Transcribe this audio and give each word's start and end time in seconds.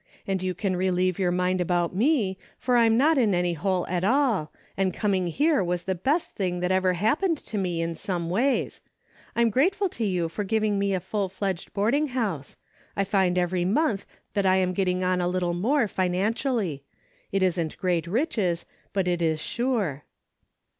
And 0.25 0.41
you 0.41 0.55
can 0.55 0.75
relieve 0.75 1.19
your 1.19 1.29
mind 1.31 1.61
about 1.61 1.95
me, 1.95 2.39
for 2.57 2.75
I'm 2.75 2.97
not 2.97 3.19
in 3.19 3.35
any 3.35 3.53
hole 3.53 3.85
at 3.85 4.03
all, 4.03 4.51
and 4.75 4.95
coming 4.95 5.27
here 5.27 5.63
was 5.63 5.83
the 5.83 5.93
best 5.93 6.31
thing 6.31 6.59
that 6.61 6.71
ever 6.71 6.93
happened 6.93 7.37
to 7.37 7.55
me 7.59 7.83
in 7.83 7.93
some 7.93 8.27
ways. 8.27 8.81
I'm 9.35 9.51
grateful 9.51 9.89
to 9.89 10.03
you 10.03 10.27
for 10.27 10.43
giving 10.43 10.79
me 10.79 10.95
a 10.95 10.99
full 10.99 11.29
fledged 11.29 11.71
boarding 11.75 12.07
house. 12.07 12.55
I 12.95 13.03
find 13.03 13.37
every 13.37 13.63
month 13.63 14.07
that 14.33 14.47
I 14.47 14.55
am 14.55 14.73
getting 14.73 15.03
on 15.03 15.21
a 15.21 15.27
little 15.27 15.53
more 15.53 15.87
financially. 15.87 16.83
It 17.31 17.43
isn't 17.43 17.77
great 17.77 18.07
riches, 18.07 18.65
but 18.93 19.07
it 19.07 19.21
is 19.21 19.39
sure." 19.39 20.05